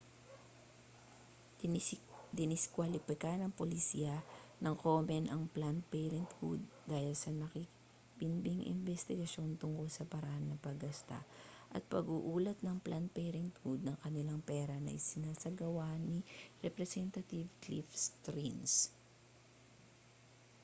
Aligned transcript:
diniskwalipika 2.37 3.31
ng 3.37 3.51
polisiya 3.59 4.15
ng 4.63 4.73
komen 4.85 5.23
ang 5.29 5.43
planned 5.53 5.83
parenthood 5.93 6.57
dahil 6.91 7.13
sa 7.23 7.29
nakabinbing 7.41 8.61
imbestigasyon 8.73 9.59
tungkol 9.61 9.85
sa 9.93 10.07
paraan 10.13 10.45
ng 10.49 10.57
paggasta 10.65 11.19
at 11.75 11.83
pag-uulat 11.93 12.57
ng 12.65 12.77
planned 12.85 13.11
parenthood 13.17 13.79
ng 13.85 13.97
kanilang 14.03 14.41
pera 14.49 14.73
na 14.81 14.89
isinasagawa 14.99 15.87
na 16.01 16.05
ni 16.17 16.19
representantive 16.65 17.45
cliff 17.63 17.85
stearns 18.05 18.73